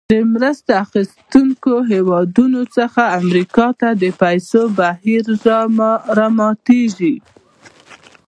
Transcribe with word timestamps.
د 0.13 0.15
مرسته 0.33 0.71
اخیستونکو 0.85 1.73
هېوادونو 1.91 2.61
څخه 2.77 3.01
امریکا 3.21 3.67
ته 3.79 3.89
د 4.01 4.03
پیسو 4.21 4.61
بهیر 4.77 5.25
راماتیږي. 6.17 7.15